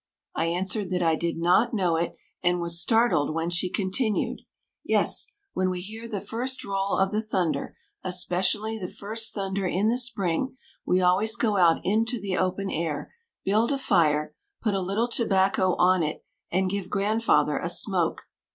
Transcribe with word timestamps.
I 0.33 0.47
answered 0.47 0.89
that 0.89 1.03
I 1.03 1.13
did 1.15 1.37
not 1.37 1.75
know 1.75 1.95
it, 1.95 2.15
and 2.41 2.59
was 2.59 2.81
startled 2.81 3.35
when 3.35 3.51
she 3.51 3.69
continued: 3.69 4.41
"Yes, 4.83 5.27
when 5.53 5.69
we 5.69 5.79
hear 5.79 6.07
the 6.07 6.19
first 6.19 6.63
roll 6.65 6.97
of 6.97 7.11
the 7.11 7.21
thunder, 7.21 7.77
especially 8.03 8.79
the 8.79 8.87
first 8.87 9.31
thunder 9.35 9.67
in 9.67 9.89
the 9.89 9.99
spring, 9.99 10.57
we 10.87 11.01
always 11.01 11.35
go 11.35 11.55
out 11.55 11.81
into 11.85 12.19
the 12.19 12.35
open 12.35 12.71
air, 12.71 13.13
build 13.45 13.71
a 13.71 13.77
fire, 13.77 14.33
put 14.59 14.73
a 14.73 14.81
little 14.81 15.07
tobacco 15.07 15.75
on 15.75 16.01
it, 16.01 16.25
and 16.51 16.71
give 16.71 16.89
grandfather 16.89 17.59
a 17.59 17.69
smoke. 17.69 18.23